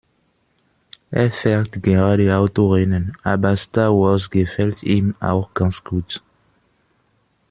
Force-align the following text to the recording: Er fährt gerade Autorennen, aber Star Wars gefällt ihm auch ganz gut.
Er 1.11 1.31
fährt 1.31 1.83
gerade 1.83 2.35
Autorennen, 2.35 3.15
aber 3.21 3.55
Star 3.55 3.91
Wars 3.91 4.31
gefällt 4.31 4.81
ihm 4.81 5.13
auch 5.19 5.53
ganz 5.53 5.83
gut. 5.83 6.23